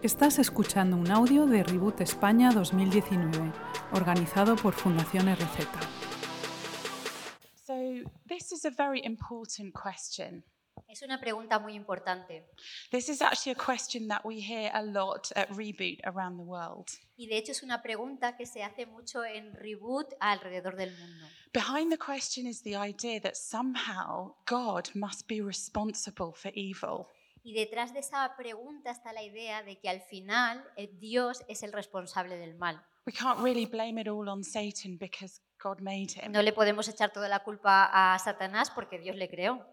[0.00, 3.52] Estás escuchando un audio de Reboot España 2019,
[3.92, 5.66] organizado por Fundación RZ.
[7.66, 7.74] So,
[8.28, 10.44] this is a very important question.
[10.86, 12.46] Es una pregunta muy importante.
[12.92, 16.86] This is actually a question that we hear a lot at Reboot around the world.
[17.16, 21.26] Y de hecho es una pregunta que se hace mucho en Reboot alrededor del mundo.
[21.52, 27.08] Behind the question is the idea that somehow God must be responsible for evil.
[27.48, 31.62] Y detrás de esa pregunta está la idea de que al final eh, Dios es
[31.62, 32.84] el responsable del mal.
[33.06, 36.30] We can't really blame it all on Satan because God made him.
[36.30, 39.66] No le podemos echar toda la culpa a Satanás porque Dios le creó.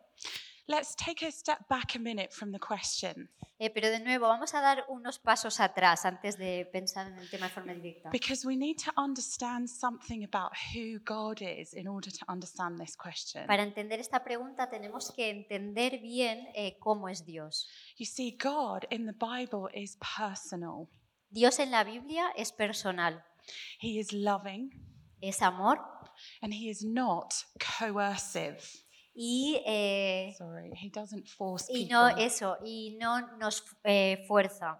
[0.68, 3.30] Let's take a step back a minute from the question
[3.60, 7.30] Eh, pero de nuevo, vamos a dar unos pasos atrás antes de pensar en el
[7.30, 8.10] tema de forma directa.
[8.12, 12.96] because we need to understand something about who God is in order to understand this
[12.98, 13.46] question.
[13.48, 17.70] Para entender esta pregunta tenemos que entender bien eh, cómo es Dios.
[17.98, 20.90] You see, God in the Bible is personal,
[21.30, 23.24] Dios en la Biblia es personal,
[23.80, 24.72] He is loving,
[25.22, 25.80] es amor
[26.42, 28.60] and He is not coercive.
[29.16, 31.94] Y, eh, Sorry, He doesn't force y people.
[31.94, 34.78] no eso, y no nos eh, fuerza.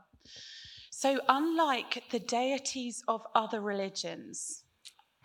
[0.92, 4.62] So, unlike the deities of other religions,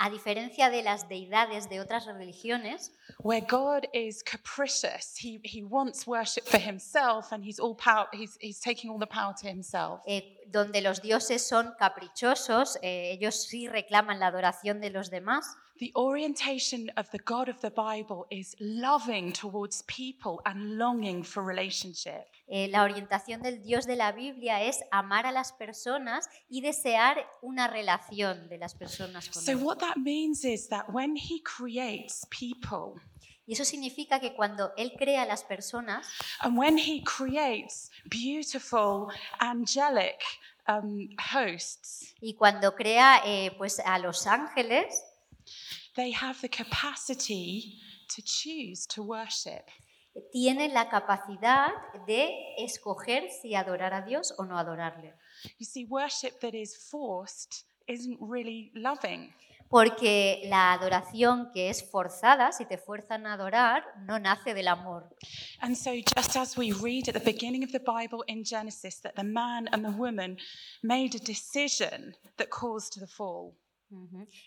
[0.03, 2.91] A diferencia de las deidades de otras religiones,
[3.23, 8.39] where God is capricious, he, he wants worship for himself and he's all power, he's,
[8.41, 10.01] he's taking all the power to himself.
[10.09, 15.47] eh, donde los dioses son caprichosos, eh, ellos sí reclaman la adoración de los demás.
[15.79, 21.43] The orientation of the God of the Bible is loving towards people and longing for
[21.43, 22.27] relationship.
[22.49, 27.27] Eh, la orientación del Dios de la Biblia es amar a las personas y desear
[27.41, 29.63] una relación de las personas con So, él.
[29.65, 33.01] what that means is that when he creates people
[33.51, 36.07] Y eso significa que cuando Él crea a las personas
[36.41, 39.09] and when he creates beautiful,
[39.41, 40.23] angelic
[40.69, 45.03] um, hosts, y cuando crea eh, pues a los ángeles,
[45.97, 49.69] they have the capacity to choose to worship.
[50.31, 51.73] tiene la capacidad
[52.07, 55.13] de escoger si adorar a Dios o no adorarle.
[55.59, 59.35] You see, worship that is forced isn't really loving.
[59.71, 65.09] Porque la adoración que es forzada, si te fuerzan a adorar, no nace del amor.
[65.61, 69.15] And so, just as we read at the beginning of the Bible in Genesis that
[69.15, 70.39] the man and the woman
[70.83, 73.55] made a decision that caused the fall.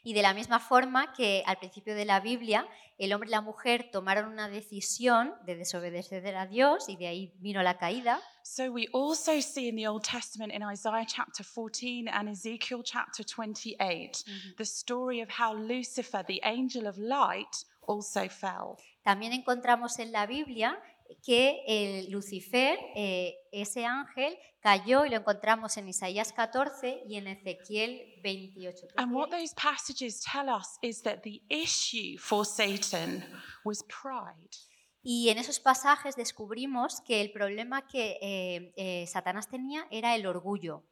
[0.03, 2.67] Y de la misma forma que al principio de la Biblia,
[2.97, 7.33] el hombre y la mujer tomaron una decisión de desobedecer a Dios y de ahí
[7.39, 12.07] vino la caída, so we also see in the Old Testament in Isaiah chapter 14
[12.07, 14.23] and Ezekiel chapter 28
[14.57, 18.77] the story of how Lucifer, the angel of light, also fell.
[19.03, 20.79] también encontramos en la Biblia
[21.21, 27.27] que el Lucifer, eh, ese ángel, cayó y lo encontramos en Isaías 14 y en
[27.27, 28.87] Ezequiel 28.
[28.97, 33.23] And what those passages tell us is that the issue for Satan
[33.65, 34.57] was pride.
[35.03, 40.25] Y en esos pasajes descubrimos que el problema que eh, eh, Satanás tenía era el
[40.25, 40.85] orgullo.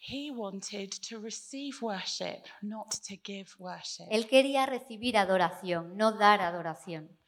[0.00, 4.06] He wanted to receive worship, not to give worship.
[4.10, 7.19] Él quería recibir adoración, no dar adoración.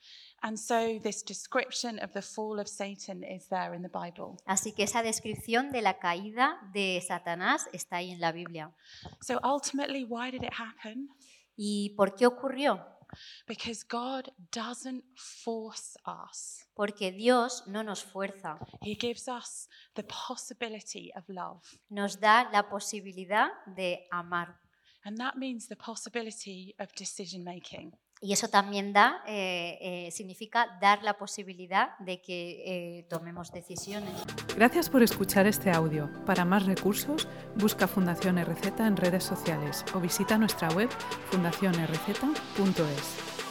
[0.45, 4.39] And so, this description of the fall of Satan is there in the Bible.
[4.47, 8.73] Así que esa descripción de la caída de Satanás está ahí en la Biblia.
[9.23, 11.09] So, ultimately, why did it happen?
[11.57, 12.81] ¿Y por qué ocurrió?
[13.47, 21.13] Because God doesn't force us, Porque Dios no nos fuerza, He gives us the possibility
[21.15, 21.63] of love.
[21.91, 24.59] nos da la posibilidad de amar.
[25.05, 27.93] And that means the possibility of decision making.
[28.25, 34.13] Y eso también da, eh, eh, significa dar la posibilidad de que eh, tomemos decisiones.
[34.55, 36.09] Gracias por escuchar este audio.
[36.25, 40.89] Para más recursos, busca Fundación RZ en redes sociales o visita nuestra web
[41.33, 43.42] fundacionrz.es.